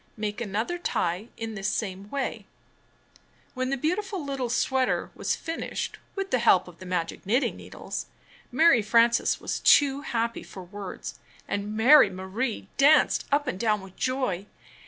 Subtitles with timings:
[0.17, 2.31] Make another tie in this same way.
[2.31, 2.45] ~^„ J
[3.53, 7.23] When the beautiful little sweater was finished, Wlind on with the help of the magic
[7.23, 8.07] knitting needles,
[8.51, 13.81] Mary l(L\ g]];|£i|Frances was too happy for words, and Mary Marie danced up and down
[13.81, 14.47] with joy.